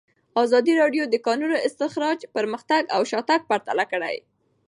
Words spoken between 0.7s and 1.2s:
راډیو د د